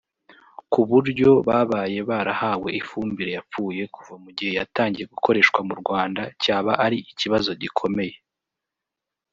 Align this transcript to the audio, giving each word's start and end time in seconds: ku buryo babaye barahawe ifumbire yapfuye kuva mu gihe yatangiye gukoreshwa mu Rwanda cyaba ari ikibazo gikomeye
ku 0.71 0.81
buryo 0.89 1.29
babaye 1.47 1.97
barahawe 2.09 2.69
ifumbire 2.81 3.31
yapfuye 3.37 3.81
kuva 3.95 4.13
mu 4.23 4.29
gihe 4.37 4.51
yatangiye 4.59 5.05
gukoreshwa 5.13 5.59
mu 5.67 5.73
Rwanda 5.81 6.21
cyaba 6.41 6.71
ari 6.85 6.97
ikibazo 7.11 7.51
gikomeye 7.61 8.15